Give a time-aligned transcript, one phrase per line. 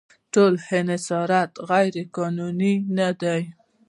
[0.33, 3.39] ټول انحصارات غیرقانوني نه دي.